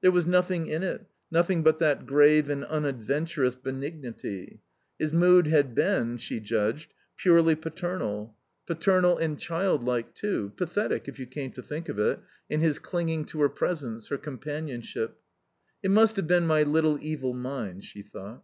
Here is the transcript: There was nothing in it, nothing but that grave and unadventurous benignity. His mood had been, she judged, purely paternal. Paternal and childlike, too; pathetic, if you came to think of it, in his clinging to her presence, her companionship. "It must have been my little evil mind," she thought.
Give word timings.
There 0.00 0.10
was 0.10 0.26
nothing 0.26 0.66
in 0.66 0.82
it, 0.82 1.06
nothing 1.30 1.62
but 1.62 1.78
that 1.78 2.04
grave 2.04 2.48
and 2.50 2.64
unadventurous 2.64 3.54
benignity. 3.54 4.58
His 4.98 5.12
mood 5.12 5.46
had 5.46 5.72
been, 5.72 6.16
she 6.16 6.40
judged, 6.40 6.92
purely 7.16 7.54
paternal. 7.54 8.34
Paternal 8.66 9.16
and 9.18 9.38
childlike, 9.38 10.16
too; 10.16 10.52
pathetic, 10.56 11.06
if 11.06 11.20
you 11.20 11.26
came 11.26 11.52
to 11.52 11.62
think 11.62 11.88
of 11.88 12.00
it, 12.00 12.18
in 12.50 12.58
his 12.60 12.80
clinging 12.80 13.24
to 13.26 13.40
her 13.42 13.48
presence, 13.48 14.08
her 14.08 14.18
companionship. 14.18 15.20
"It 15.80 15.92
must 15.92 16.16
have 16.16 16.26
been 16.26 16.44
my 16.48 16.64
little 16.64 16.98
evil 17.00 17.32
mind," 17.32 17.84
she 17.84 18.02
thought. 18.02 18.42